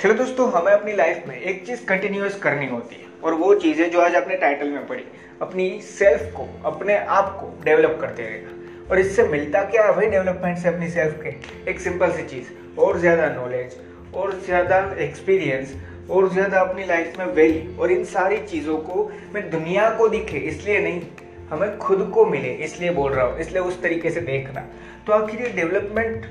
[0.00, 3.80] चलो दोस्तों हमें अपनी लाइफ में एक चीज़ कंटिन्यूस करनी होती है, और वो चीज़
[3.80, 5.02] है जो आज अपने टाइटल में पढ़ी
[5.42, 10.06] अपनी सेल्फ को, अपने आप को डेवलप करते रहना और इससे मिलता क्या है भाई
[10.06, 11.34] डेवलपमेंट से अपनी सेल्फ के?
[11.70, 12.46] एक सिंपल सी चीज़,
[12.78, 13.76] और ज़्यादा नॉलेज
[14.14, 15.74] और ज़्यादा एक्सपीरियंस
[16.10, 20.38] और ज़्यादा अपनी लाइफ में वैल्यू और इन सारी चीज़ों को मैं दुनिया को दिखे,
[20.38, 21.02] इसलिए नहीं,
[21.50, 24.64] हमें खुद को मिले, इसलिए बोल रहा हूँ, इसलिए उस तरीके से देखना।
[25.06, 26.26] तो आखिर ये डेवलपमेंट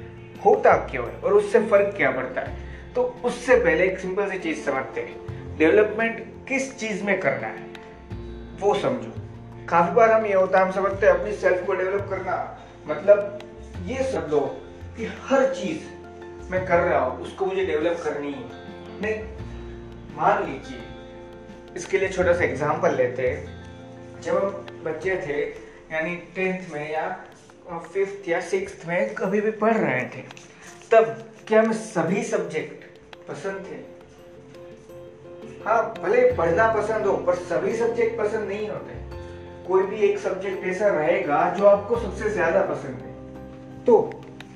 [0.46, 2.68] होता क्यों है, और उससे फ़र्क क्या पड़ता है?
[2.96, 7.68] तो उससे पहले एक सिंपल सी चीज़ समझते हैं। डेवलपमेंट किस चीज़ में करना है?
[8.60, 9.12] वो समझो।
[9.70, 12.36] काफ़ी बार हम ये होता है, हम समझते हैं अपनी सेल्फ को डेवलप करना।
[12.88, 13.40] मतलब
[13.86, 14.40] ये सब लो
[14.98, 18.44] कि हर चीज़ मैं कर रहा हूँ, उसको मुझे डेवलप करनी है।
[19.02, 19.16] नहीं,
[20.16, 20.80] मान लीजिए,
[21.76, 25.42] इसके लिए छोटा सा एग्ज़ाम्पल लेते हैं। जब हम बच्चे थे,
[25.94, 27.10] यानी टेंथ में या
[27.84, 30.24] फिफ्थ या सिक्स में कभी भी पढ़ रहे थे
[30.92, 32.84] तब क्या हमें सभी सब्जेक्ट
[33.28, 33.76] पसंद थे?
[35.66, 38.98] हाँ भले पढ़ना पसंद हो, पर सभी सब्जेक्ट पसंद नहीं होते।
[39.68, 44.00] कोई भी एक सब्जेक्ट ऐसा रहेगा जो आपको सबसे ज़्यादा पसंद है। तो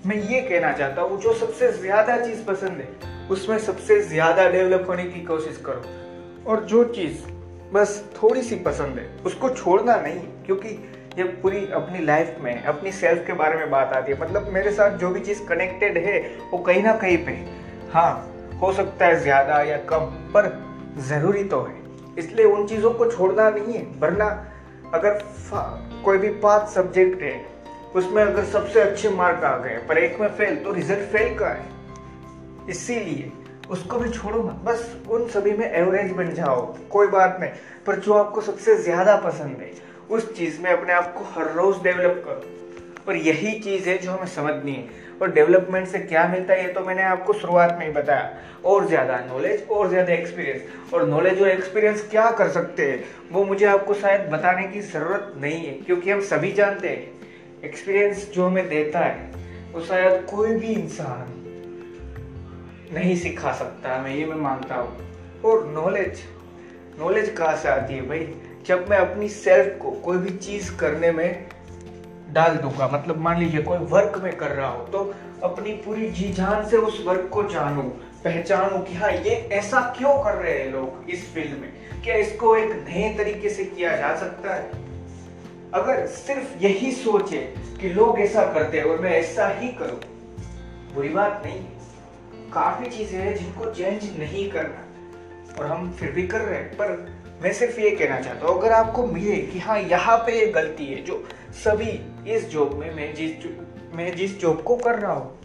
[0.05, 2.87] मैं ये कहना चाहता हूँ, जो सबसे ज़्यादा चीज़ पसंद है,
[3.29, 7.21] उसमें सबसे ज़्यादा डेवलप होने की कोशिश करो। और जो चीज़
[7.73, 10.69] बस थोड़ी सी पसंद है, उसको छोड़ना नहीं, क्योंकि
[11.17, 14.71] ये पूरी अपनी लाइफ में, अपनी सेल्फ के बारे में बात आती है। मतलब मेरे
[14.71, 16.19] साथ जो भी चीज़ कनेक्टेड है,
[16.51, 17.31] वो कहीं ना कहीं पे
[17.93, 18.29] हाँ।
[18.61, 20.49] हो सकता है ज़्यादा या कम, पर
[20.99, 21.81] ज़रूरी तो है।
[22.17, 24.25] इसलिए उन चीज़ों को छोड़ना नहीं है, वरना
[24.93, 25.19] अगर
[26.05, 27.33] कोई भी पाँच सब्जेक्ट है,
[27.95, 31.49] उसमें अगर सबसे अच्छे मार्क आ गए, पर एक में फेल तो रिज़ल्ट फेल का
[31.49, 31.71] है।
[32.69, 33.31] इसीलिए
[33.69, 37.51] उसको भी छोड़ो ना बस उन सभी में एवरेज बन जाओ, कोई बात नहीं।
[37.85, 39.71] पर जो आपको सबसे ज़्यादा पसंद है
[40.09, 42.51] उस चीज़ में अपने आप को हर रोज डेवलप करो।
[43.07, 46.71] और यही चीज़ है जो हमें समझनी है। और डेवलपमेंट से क्या मिलता है ये
[46.73, 48.29] तो मैंने आपको शुरुआत में ही बताया।
[48.65, 53.43] और ज़्यादा नॉलेज और ज़्यादा एक्सपीरियंस और नॉलेज और एक्सपीरियंस क्या कर सकते हैं वो
[53.45, 58.45] मुझे आपको शायद बताने की ज़रूरत नहीं है क्योंकि हम सभी जानते हैं एक्सपीरियंस जो
[58.45, 59.31] हमें देता है
[59.73, 61.41] वो शायद कोई भी इंसान
[62.93, 66.23] नहीं सिखा सकता। मैं ये मैं मानता हूँ। और नॉलेज
[66.99, 68.27] नॉलेज कहाँ से आती है भाई?
[68.65, 71.47] जब मैं अपनी सेल्फ को कोई भी चीज़ करने में
[72.33, 74.99] डाल दूँगा मतलब मान लीजिए कोई वर्क में कर रहा हो तो
[75.43, 77.81] अपनी पूरी जी जान से उस वर्क को जानू,
[78.23, 81.71] पहचानू कि हाँ ये ऐसा क्यों कर रहे हैं लोग इस फ़ील्ड में?
[82.03, 84.69] क्या इसको एक नए तरीके से किया जा सकता है?
[85.73, 87.37] अगर सिर्फ़ यही सोचे
[87.81, 89.99] कि लोग ऐसा करते हैं और मैं ऐसा ही करूँ,
[90.95, 91.59] बुरी बात नहीं
[92.53, 97.12] काफ़ी चीज़ें हैं जिनको चेंज नहीं करना, और हम फिर भी कर रहे हैं, पर
[97.43, 100.85] मैं सिर्फ़ ये कहना चाहता हूँ, अगर आपको मिले कि हाँ यहाँ पे ये गलती
[100.85, 101.23] है, जो
[101.53, 101.89] सभी
[102.33, 103.45] इस जॉब में, मैं जिस
[103.95, 105.39] मैं जिस जॉब को कर रहा हूँ,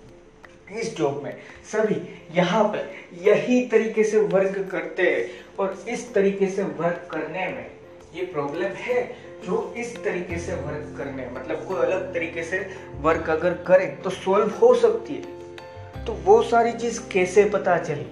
[0.73, 1.37] इस जॉब में
[1.73, 1.97] सभी
[2.37, 2.79] यहाँ पे
[3.25, 7.67] यही तरीके से वर्क करते हैं और इस तरीके से वर्क करने में
[8.15, 9.03] ये प्रॉब्लम है,
[9.47, 12.59] जो इस तरीके से वर्क करने मतलब कोई अलग तरीके से
[13.01, 18.07] वर्क अगर करे तो सॉल्व हो सकती है। तो वो सारी चीज़ कैसे पता चली?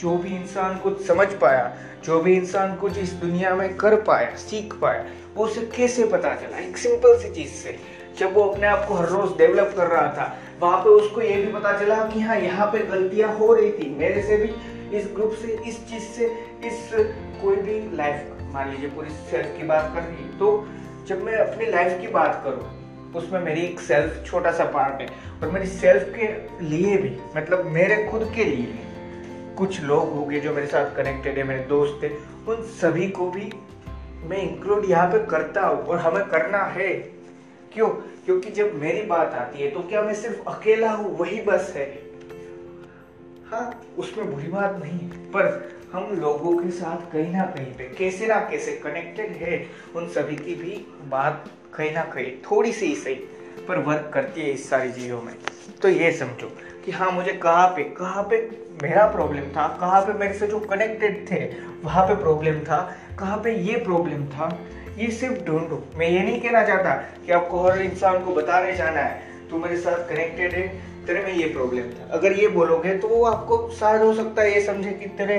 [0.00, 4.34] जो भी इंसान कुछ समझ पाया, जो भी इंसान कुछ इस दुनिया में कर पाया,
[4.36, 5.04] सीख पाया,
[5.34, 6.58] वो उसे कैसे पता चला?
[6.58, 7.78] एक सिंपल सी चीज़ से।
[8.18, 11.36] जब वो अपने आप को हर रोज डेवलप कर रहा था, वहाँ पे उसको ये
[11.36, 15.08] भी पता चला कि हाँ यहाँ पे गलतियाँ हो रही थी। मेरे से भी इस
[15.14, 16.26] ग्रुप से, इस चीज़ से,
[16.64, 16.90] इस
[17.42, 20.68] कोई भी लाइफ मान लीजिए पूरी सेल्फ की बात कर रही तो
[21.06, 25.06] जब मैं अपनी लाइफ की बात करूँ, उसमें मेरी एक सेल्फ छोटा सा पार्ट है
[25.42, 26.26] और मेरी सेल्फ के
[26.64, 28.78] लिए भी मतलब मेरे खुद के लिए
[29.58, 32.08] कुछ लोग हो गए जो मेरे साथ कनेक्टेड है, मेरे दोस्त थे
[32.48, 33.50] उन सभी को भी
[34.24, 36.92] मैं इंक्लूड यहाँ पे करता हूँ और हमें करना है।
[37.72, 37.88] क्यों?
[38.24, 41.16] क्योंकि जब मेरी बात आती है तो क्या मैं सिर्फ़ अकेला हूँ?
[41.18, 41.86] वही बस है।
[43.46, 44.98] हाँ उसमें बुरी बात नहीं
[45.32, 45.46] पर
[45.92, 50.36] हम लोगों के साथ कहीं ना कहीं पे, कैसे ना कैसे कनेक्टेड है, उन सभी
[50.36, 50.76] की भी
[51.08, 53.14] बात कहीं ना कहीं थोड़ी सी सही।
[53.68, 55.34] पर वर्क करती है इस सारी चीज़ों में।
[55.82, 56.52] तो ये समझो
[56.84, 58.36] कि हाँ मुझे कहाँ पे कहाँ पे
[58.82, 61.44] मेरा प्रॉब्लम था, कहाँ पे मेरे से जो कनेक्टेड थे,
[61.84, 64.58] वहाँ पे प्रॉब्लम था, कहाँ पे ये प्रॉब्लम था,
[64.98, 66.94] ये सिर्फ़ ढूंढो। मैं ये नहीं कहना चाहता
[67.26, 70.68] कि आपको हर इंसान को बताने जाना है, तू मेरे साथ कनेक्टेड है,
[71.06, 74.54] तेरे में ये प्रॉब्लम था। अगर ये बोलोगे तो वो आपको शायद हो सकता है
[74.54, 75.38] ये समझे कि तेरे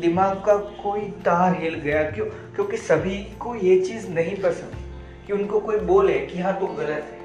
[0.00, 2.26] दिमाग का कोई तार हिल गया। क्यों?
[2.26, 4.83] क्योंकि सभी को ये चीज़ नहीं पसंद।
[5.26, 7.22] कि उनको कोई बोले कि हाँ तू गलत है।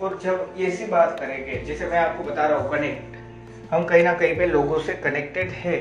[0.00, 4.04] और जब ये सी बात करेंगे, जैसे मैं आपको बता रहा हूँ कनेक्ट हम कहीं
[4.04, 5.76] ना कहीं पे लोगों से कनेक्टेड है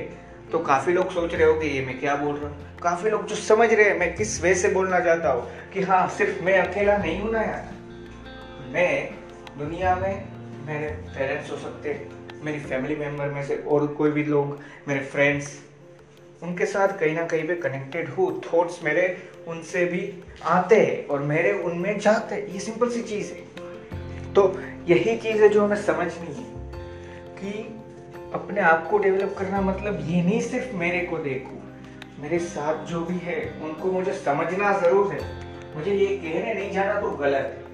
[0.52, 2.78] तो काफ़ी लोग सोच रहे हो कि ये मैं क्या बोल रहा हूँ?
[2.82, 6.08] काफ़ी लोग जो समझ रहे हैं, मैं किस वे से बोलना चाहता हूँ कि हाँ
[6.10, 7.74] सिर्फ़ मैं अकेला नहीं हूँ ना यार।
[8.74, 9.10] मैं
[9.58, 10.26] दुनिया में
[10.68, 11.94] मेरे पेरेंट्स हो सकते
[12.44, 15.48] मेरी फैमिली मेंबर में से और कोई भी लोग, मेरे फ्रेंड्स
[16.44, 21.20] उनके साथ कहीं ना कहीं पे कनेक्टेड हूँ। थॉट्स मेरे उनसे भी आते हैं और
[21.20, 25.76] मेरे उनमें जाते हैं। ये सिंपल सी चीज़ है। तो यही चीज़ है जो हमें
[25.76, 26.44] समझनी है
[27.36, 27.76] कि
[28.34, 31.62] अपने आप को डेवलप करना मतलब ये नहीं सिर्फ़ मेरे को देखो।
[32.22, 35.20] मेरे साथ जो भी है, उनको मुझे समझना ज़रूर है।
[35.76, 37.70] मुझे ये कहने नहीं जाना तो गलत है।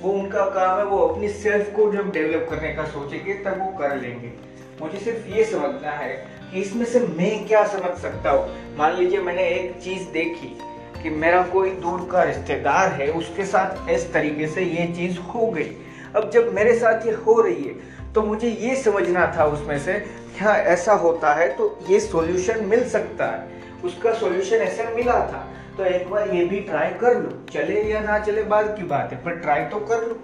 [0.00, 3.78] वो उनका काम है, वो अपनी सेल्फ को जब डेवलप करने का सोचेंगे, तब वो
[3.78, 4.32] कर लेंगे।
[4.80, 8.76] मुझे सिर्फ़ ये समझना है इसमें से मैं क्या समझ सकता हूँ?
[8.76, 10.56] मान लीजिए मैंने एक चीज़ देखी
[11.02, 15.46] कि मेरा कोई दूर का रिश्तेदार है, उसके साथ इस तरीके से ये चीज़ हो
[15.46, 15.70] गई।
[16.16, 17.74] अब जब मेरे साथ ये हो रही है
[18.14, 19.92] तो मुझे ये समझना था उसमें से,
[20.38, 21.48] क्या ऐसा होता है?
[21.48, 25.46] तो ये सॉल्यूशन मिल सकता है। उसका सॉल्यूशन ऐसे मिला था।
[25.76, 29.12] तो एक बार ये भी ट्राई कर लो। चले या ना चले, बाद की बात
[29.12, 30.14] है, पर ट्राई तो कर लो।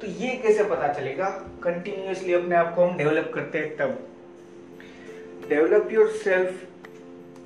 [0.00, 1.26] तो ये कैसे पता चलेगा?
[1.64, 3.98] कंटिन्यूसली अपने आप को हम डेवलप करते हैं तब।
[5.48, 6.66] डेवलप योर सेल्फ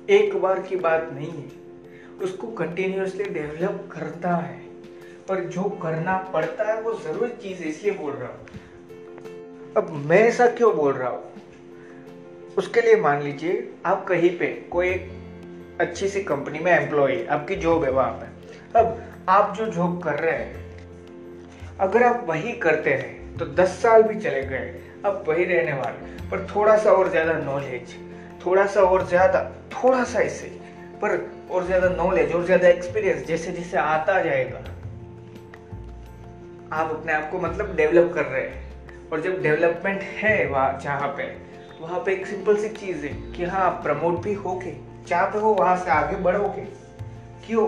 [0.09, 1.49] एक बार की बात नहीं है।
[2.23, 4.59] उसको कंटिन्यूसली डेवलप करता है।
[5.27, 8.45] पर जो करना पड़ता है, वो ज़रूरी चीज़ है, इसलिए बोल रहा हूँ।
[9.77, 11.31] अब मैं ऐसा क्यों बोल रहा हूँ?
[12.57, 14.93] उसके लिए मान लीजिए, आप कहीं पे कोई
[15.79, 18.25] अच्छी सी कंपनी में एम्प्लॉय आपकी जॉब है वहाँ पे।
[18.79, 20.67] अब आप जो जॉब कर रहे हैं,
[21.79, 26.15] अगर आप वही करते रहे तो 10 साल भी चले गए आप वही रहने वाले।
[26.29, 27.95] पर थोड़ा सा और ज़्यादा नॉलेज
[28.45, 30.47] थोड़ा सा और ज़्यादा थोड़ा सा इसे
[31.01, 31.17] पर
[31.51, 34.59] और ज़्यादा नॉलेज और ज़्यादा एक्सपीरियंस जैसे जैसे आता जाएगा।
[36.73, 38.65] आप अपने आप को मतलब डेवलप कर रहे हैं।
[39.11, 41.23] और जब डेवलपमेंट है वहाँ जहाँ पे,
[41.81, 44.73] वहाँ पे एक सिंपल सी चीज़ है कि हाँ प्रमोट भी हो के
[45.07, 46.65] जहाँ पे हो, वहाँ से आगे बढ़ोगे।
[47.47, 47.67] क्यों?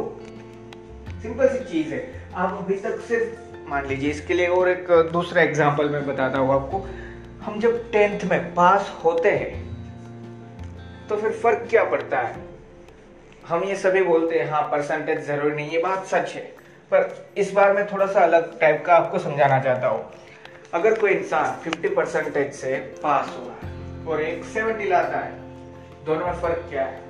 [1.21, 2.01] सिंपल सी चीज़ है।
[2.35, 6.53] आप अभी तक सिर्फ़, मान लीजिए, इसके लिए और एक दूसरा एग्ज़ाम्पल मैं बताता हूँ
[6.53, 6.79] आपको।
[7.49, 12.35] हम जब टेंथ में पास होते हैं तो फिर फ़र्क क्या पड़ता है?
[13.47, 16.41] हम ये सभी बोलते हैं हाँ परसेंटेज ज़रूरी नहीं, ये बात सच है।
[16.91, 20.05] पर इस बार मैं थोड़ा सा अलग टाइप का आपको समझाना चाहता हूँ।
[20.73, 25.33] अगर कोई इंसान 50 परसेंटेज से पास हुआ है और एक 70 लाता है,
[26.05, 27.01] दोनों में फ़र्क क्या है?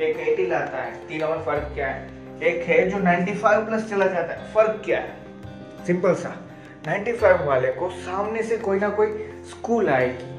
[0.00, 2.10] एक एटी लाता है, तीनों में फ़र्क क्या है?
[2.42, 5.16] एक है जो 95 प्लस चला जाता है, फ़र्क क्या है?
[5.86, 6.36] सिंपल सा।
[6.86, 9.06] 95 वाले को सामने से कोई ना कोई
[9.50, 10.36] स्कूल आएगी।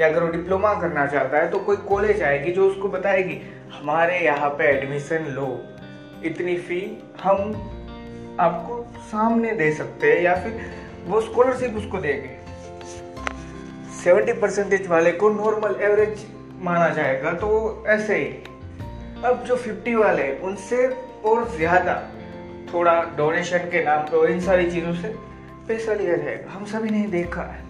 [0.00, 3.40] या अगर वो डिप्लोमा करना चाहता है तो कोई कॉलेज आएगी जो उसको बताएगी,
[3.72, 5.48] हमारे यहाँ पे एडमिशन लो।
[6.24, 6.80] इतनी फ़ी
[7.22, 7.52] हम
[8.40, 10.60] आपको सामने दे सकते हैं। या फिर
[11.06, 12.34] वो स्कॉलरशिप उसको देंगे।
[13.94, 16.26] सेवेंटी परसेंटेज वाले को नॉर्मल एवरेज
[16.62, 17.48] माना जाएगा तो
[17.88, 18.28] ऐसे ही।
[19.24, 20.86] अब जो 50 वाले उनसे
[21.24, 21.94] और ज़्यादा
[22.72, 25.08] थोड़ा डोनेशन के नाम पे इन सारी चीज़ों से
[25.68, 27.64] पैसा लिया जाएगा। हम सभी ने देखा है।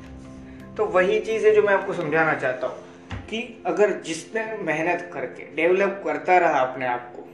[0.76, 2.84] तो वही चीज़ है जो मैं आपको समझाना चाहता हूँ
[3.30, 7.24] कि अगर जिसने मेहनत करके, डेवलप करता रहा अपने आप को,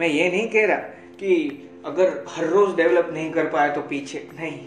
[0.00, 0.76] मैं ये नहीं कह रहा
[1.20, 4.58] कि अगर हर रोज डेवलप नहीं कर पाया तो पीछे, नहीं।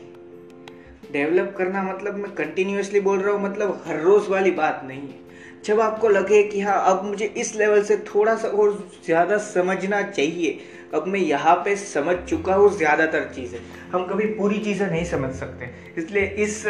[1.12, 5.29] डेवलप करना मतलब मैं कंटिन्यूसली बोल रहा हूँ मतलब हर रोज वाली बात नहीं है।
[5.66, 8.72] जब आपको लगे कि हाँ अब मुझे इस लेवल से थोड़ा सा और
[9.06, 10.60] ज़्यादा समझना चाहिए,
[10.94, 13.60] अब मैं यहाँ पे समझ चुका हूँ ज़्यादातर चीज़ें।
[13.92, 16.64] हम कभी पूरी चीज़ें नहीं समझ सकते। इसलिए इस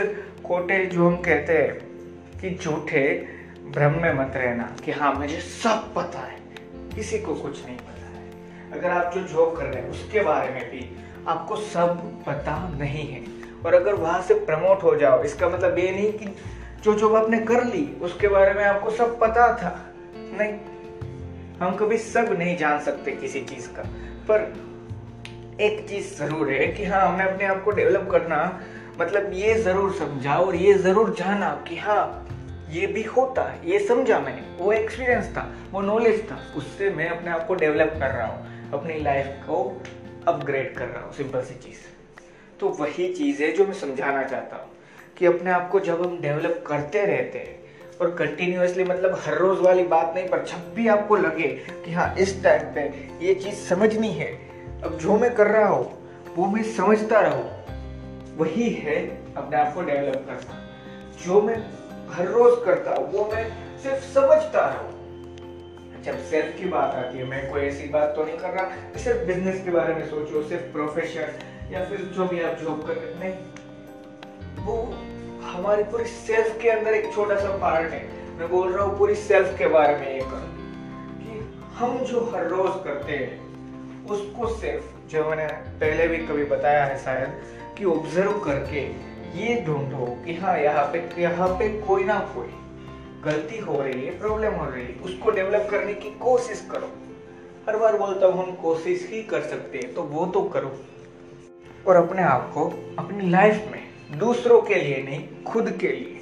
[0.43, 3.05] कोटे जो हम कहते हैं कि झूठे
[3.67, 6.38] भ्रम में मत रहना कि हाँ मुझे सब पता है।
[6.96, 10.53] किसी को कुछ नहीं पता है। अगर आप जो जॉब कर रहे हैं, उसके बारे
[10.53, 10.86] में भी
[11.27, 13.24] आपको सब पता नहीं है।
[13.65, 16.36] और अगर वहाँ से प्रमोट हो जाओ, इसका मतलब ये नहीं कि
[16.84, 19.76] जो जॉब आपने कर ली, उसके बारे में आपको सब पता था।
[20.16, 20.54] नहीं,
[21.60, 23.84] हम कभी सब नहीं जान सकते किसी चीज़ का।
[24.30, 24.54] पर
[25.62, 28.38] एक चीज़ ज़रूर है कि हाँ हमें अपने आप को डेवलप करना
[29.02, 32.28] मतलब ये ज़रूर समझा और ये ज़रूर जाना कि हाँ
[32.70, 37.10] ये भी होता है। ये समझा मैंने, वो एक्सपीरियंस था, वो नॉलेज था। उससे मैं
[37.10, 39.64] अपने आप को डेवलप कर रहा हूँ, अपनी लाइफ को
[40.28, 41.80] अपग्रेड कर रहा हूँ सिंपल सी चीज़।
[42.60, 44.72] तो वही चीज़ है जो मैं समझाना चाहता हूँ।
[45.20, 47.60] कि अपने आप को जब हम डेवलप करते रहते हैं,
[48.02, 51.48] और कंटिन्यूसली मतलब हर रोज़ वाली बात नहीं, पर जब भी आपको लगे
[51.86, 52.82] कि हाँ इस टाइम पे
[53.26, 54.32] ये चीज़ समझनी है,
[54.84, 57.44] अब जो मैं कर रहा हूँ, वो मैं समझता रहूँ।
[58.38, 58.96] वही है
[59.38, 60.70] अपने आप को डेवलप करना।
[61.26, 61.58] जो मैं
[62.10, 63.52] हर रोज करता हूँ, वो मैं
[63.84, 65.00] सिर्फ़ समझता रहूँ।
[66.04, 69.20] जब सेल्फ की बात आती है, मैं कोई ऐसी बात तो नहीं कर रहा सिर्फ़
[69.20, 71.28] बिज़नेस के बारे में सोचो, सिर्फ़ प्रोफेशन
[71.72, 73.34] या फिर जो भी आप जॉब कर नहीं।
[74.66, 74.94] वो
[75.50, 78.01] हमारी पूरी सेल्फ के अंदर एक छोटा सा पार्ट है।
[78.38, 80.48] मैं बोल रहा हूँ पूरी सेल्फ के बारे में कर
[81.22, 81.39] कि
[81.75, 85.48] हम जो हर रोज करते हैं, उसको सिर्फ़, जो मैंने
[85.79, 87.41] पहले भी कभी बताया है शायद,
[87.77, 88.84] कि ऑब्ज़र्व करके
[89.39, 92.48] ये ढूंढो कि हाँ यहाँ पे यहाँ पे कोई ना कोई
[93.24, 96.91] गलती हो रही है प्रॉब्लम हो रही है, उसको डेवलप करने की कोशिश करो।
[97.68, 100.72] हर बार बोलता हूँ, हम कोशिश ही कर सकते हैं तो वो तो करो।
[101.88, 102.65] और अपने आप को,
[103.00, 106.20] अपनी लाइफ में दूसरों के लिए नहीं, खुद के लिए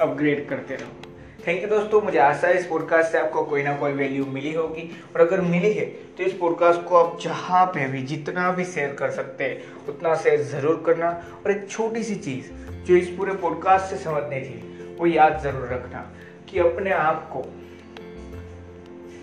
[0.00, 1.02] अपग्रेड करते रहो।
[1.46, 4.52] थैंक यू दोस्तों, मुझे आशा है इस पॉडकास्ट से आपको कोई ना कोई वैल्यू मिली
[4.52, 5.84] होगी। और अगर मिली है
[6.16, 10.14] तो इस पॉडकास्ट को आप जहाँ पे भी, जितना भी शेयर कर सकते हैं, उतना
[10.14, 12.50] शेयर ज़रूर करना। और एक छोटी सी चीज़,
[12.84, 16.10] जो इस पूरे पॉडकास्ट से समझनी थी वो याद ज़रूर रखना
[16.48, 17.40] कि अपने आप को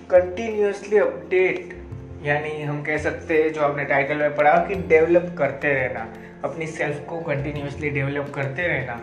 [0.10, 1.80] कंटिन्यूसली अपडेट
[2.23, 6.13] यानी हम कह सकते हैं, जो आपने टाइटल में पढ़ा, कि डेवलप करते रहना।
[6.43, 9.01] अपनी सेल्फ को कंटिन्यूसली डेवलप करते रहना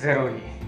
[0.00, 0.60] ज़रूरी है।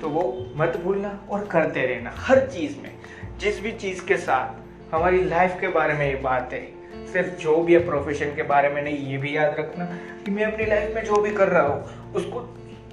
[0.00, 2.92] तो वो मत भूलना और करते रहना, हर चीज़ में।
[3.38, 6.76] जिस भी चीज़ के साथ हमारी लाइफ के बारे में ये बात है,
[7.12, 9.84] सिर्फ़ जो भी है प्रोफेशन के बारे में नहीं, ये भी याद रखना
[10.24, 12.40] कि मैं अपनी लाइफ में जो भी कर रहा हूँ, उसको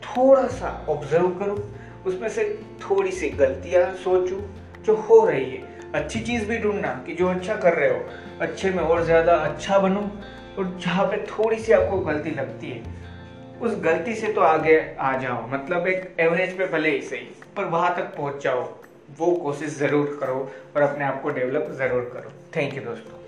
[0.03, 1.75] थोड़ा सा ऑब्ज़र्व करूँ,
[2.05, 7.13] उसमें से थोड़ी सी गलतियाँ सोचूँ, जो हो रही है। अच्छी चीज़ भी ढूंढना कि
[7.15, 7.99] जो अच्छा कर रहे हो,
[8.41, 10.01] अच्छे में और ज़्यादा अच्छा बनो
[10.57, 12.81] और जहाँ पे थोड़ी सी आपको गलती लगती है।
[13.61, 17.65] उस गलती से तो आगे आ जाओ मतलब एक एवरेज पे भले ही सही, पर
[17.65, 18.61] वहाँ तक पहुँच जाओ।
[19.19, 23.22] वो कोशिश ज़रूर करो और अपने आप को डेवलप ज़रूर करो। थैंक यू दोस्तों।